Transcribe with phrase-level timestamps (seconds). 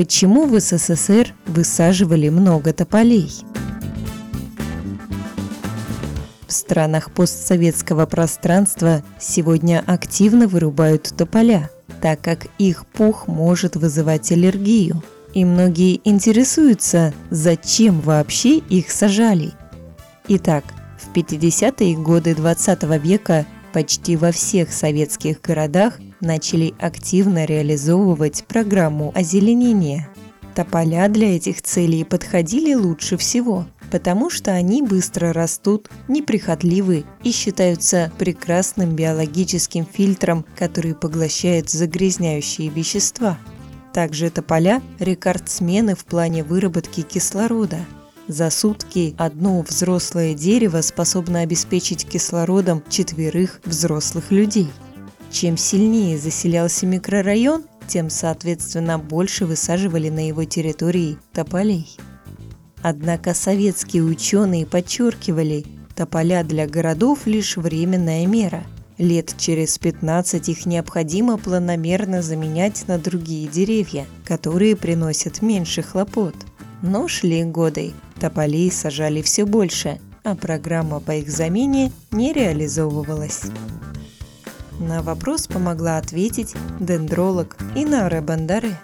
[0.00, 3.30] Почему в СССР высаживали много тополей?
[6.46, 11.68] В странах постсоветского пространства сегодня активно вырубают тополя,
[12.00, 15.02] так как их пух может вызывать аллергию.
[15.34, 19.52] И многие интересуются, зачем вообще их сажали.
[20.28, 20.64] Итак,
[20.98, 23.44] в 50-е годы 20 века
[23.74, 30.08] почти во всех советских городах начали активно реализовывать программу озеленения.
[30.54, 38.12] Тополя для этих целей подходили лучше всего, потому что они быстро растут, неприхотливы и считаются
[38.18, 43.38] прекрасным биологическим фильтром, который поглощает загрязняющие вещества.
[43.92, 47.78] Также тополя– рекордсмены в плане выработки кислорода.
[48.28, 54.68] За сутки одно взрослое дерево способно обеспечить кислородом четверых взрослых людей–
[55.30, 61.96] чем сильнее заселялся микрорайон, тем, соответственно, больше высаживали на его территории тополей.
[62.82, 68.64] Однако советские ученые подчеркивали, тополя для городов лишь временная мера.
[68.96, 76.34] Лет через 15 их необходимо планомерно заменять на другие деревья, которые приносят меньше хлопот.
[76.82, 83.42] Но шли годы, тополей сажали все больше, а программа по их замене не реализовывалась.
[84.80, 88.78] На вопрос помогла ответить дендролог Инара Бандары.